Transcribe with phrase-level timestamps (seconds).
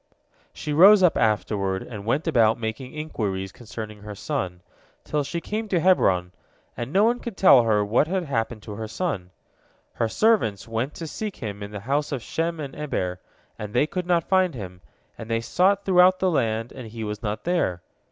[0.51, 4.61] She rose up afterward and went about making inquiries concerning her son,
[5.03, 6.31] till she came to Hebron,
[6.75, 9.29] and no one could tell her what had happened to her son.
[9.93, 13.19] Her servants went to seek him in the house of Shem and Eber,
[13.59, 14.81] and they could not find him,
[15.19, 17.83] and they sought throughout the land, and he was not there.